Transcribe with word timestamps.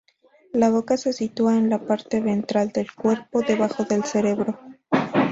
La 0.53 0.71
boca 0.71 0.97
se 0.97 1.13
sitúa 1.13 1.55
en 1.57 1.69
la 1.69 1.77
parte 1.85 2.21
ventral 2.21 2.69
del 2.71 2.91
cuerpo, 2.91 3.43
debajo 3.43 3.83
del 3.83 4.03
cerebro. 4.03 4.57